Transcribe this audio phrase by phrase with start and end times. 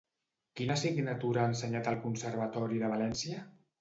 [0.61, 3.45] Quina assignatura ha ensenyat al conservatori de València?